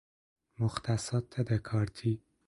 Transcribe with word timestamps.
مختصات 0.59 1.41
دکارتی 1.41 2.23